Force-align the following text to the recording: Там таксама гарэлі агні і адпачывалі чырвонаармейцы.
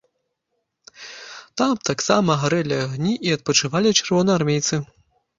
Там 1.61 1.75
таксама 1.89 2.37
гарэлі 2.43 2.75
агні 2.85 3.13
і 3.27 3.33
адпачывалі 3.35 3.89
чырвонаармейцы. 3.99 4.81